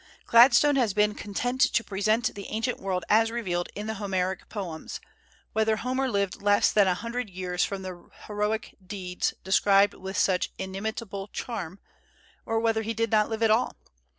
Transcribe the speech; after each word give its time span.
Gladstone 0.25 0.77
has 0.77 0.95
been 0.95 1.13
content 1.13 1.61
to 1.61 1.83
present 1.83 2.33
the 2.33 2.47
ancient 2.47 2.79
world 2.79 3.05
as 3.07 3.29
revealed 3.29 3.69
in 3.75 3.85
the 3.85 3.93
Homeric 3.93 4.49
poems, 4.49 4.99
whether 5.53 5.75
Homer 5.75 6.09
lived 6.09 6.41
less 6.41 6.71
than 6.71 6.87
a 6.87 6.95
hundred 6.95 7.29
years 7.29 7.63
from 7.63 7.83
the 7.83 8.09
heroic 8.25 8.75
deeds 8.83 9.35
described 9.43 9.93
with 9.93 10.17
such 10.17 10.49
inimitable 10.57 11.27
charm, 11.27 11.77
or 12.47 12.59
whether 12.59 12.81
he 12.81 12.95
did 12.95 13.11
not 13.11 13.29
live 13.29 13.43
at 13.43 13.51
all. 13.51 13.75